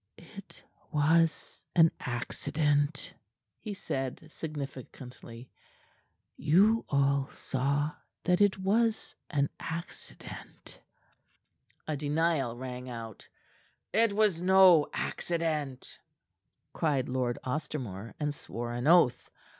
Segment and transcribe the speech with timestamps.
[0.17, 3.13] "It was an accident,"
[3.59, 5.51] he said significantly.
[6.35, 7.91] "You all saw
[8.23, 10.79] that it was an accident."
[11.87, 13.27] A denial rang out.
[13.93, 15.99] "It was no accident!"
[16.73, 19.29] cried Lord Ostermore, and swore an oath.